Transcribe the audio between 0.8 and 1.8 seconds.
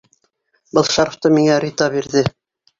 шарфты миңә